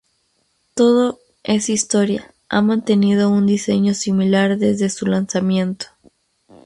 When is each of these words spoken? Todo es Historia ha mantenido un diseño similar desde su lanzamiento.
Todo 0.73 1.19
es 1.43 1.69
Historia 1.69 2.33
ha 2.49 2.63
mantenido 2.63 3.29
un 3.29 3.45
diseño 3.45 3.93
similar 3.93 4.57
desde 4.57 4.89
su 4.89 5.05
lanzamiento. 5.05 5.85